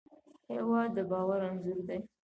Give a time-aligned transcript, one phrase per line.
[0.53, 1.99] هېواد د باور انځور دی.